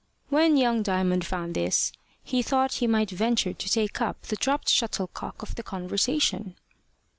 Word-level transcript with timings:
When 0.29 0.57
young 0.57 0.81
Diamond 0.81 1.27
found 1.27 1.53
this, 1.53 1.91
he 2.23 2.41
thought 2.41 2.73
he 2.81 2.87
might 2.87 3.11
venture 3.11 3.53
to 3.53 3.69
take 3.69 4.01
up 4.01 4.19
the 4.23 4.35
dropt 4.35 4.67
shuttlecock 4.67 5.43
of 5.43 5.53
the 5.53 5.61
conversation. 5.61 6.55